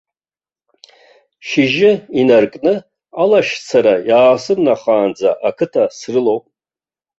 Шьыжьы 1.47 1.91
инаркны 2.19 2.73
алашьцара 3.21 3.95
иаасымнахаанӡа 4.09 5.29
ақыҭа 5.47 5.83
срылоуп. 5.97 6.43